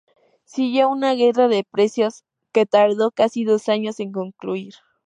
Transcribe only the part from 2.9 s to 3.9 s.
casi dos